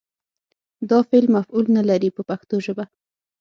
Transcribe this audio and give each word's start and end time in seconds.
دا 0.89 0.99
فعل 1.09 1.25
مفعول 1.37 1.65
نه 1.77 1.83
لري 1.89 2.09
په 2.15 2.21
پښتو 2.29 2.55
ژبه. 2.65 2.85